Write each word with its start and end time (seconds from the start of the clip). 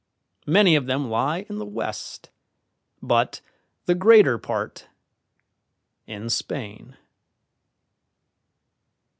Many 0.47 0.75
of 0.75 0.87
them 0.87 1.11
lie 1.11 1.45
in 1.47 1.59
the 1.59 1.63
west, 1.67 2.31
but 3.03 3.39
the 3.85 3.93
greater 3.93 4.39
part 4.39 4.87
in 6.07 6.27
Spain. 6.31 6.97